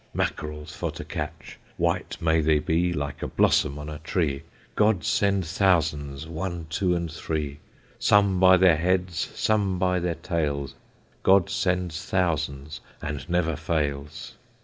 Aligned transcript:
Mackerel 0.15 0.65
for 0.65 0.89
to 0.93 1.05
catch, 1.05 1.59
White 1.77 2.17
may 2.19 2.41
they 2.41 2.57
be, 2.57 2.91
like 2.91 3.21
a 3.21 3.27
blossom 3.27 3.77
on 3.77 3.87
a 3.87 3.99
tree. 3.99 4.41
God 4.75 5.03
send 5.03 5.45
thousands, 5.45 6.27
one, 6.27 6.65
two, 6.71 6.95
and 6.95 7.11
three, 7.11 7.59
Some 7.99 8.39
by 8.39 8.57
their 8.57 8.77
heads, 8.77 9.29
some 9.35 9.77
by 9.77 9.99
their 9.99 10.15
tails, 10.15 10.73
God 11.21 11.51
sends 11.51 12.03
thousands, 12.03 12.81
and 12.99 13.29
never 13.29 13.55
fails. 13.55 14.33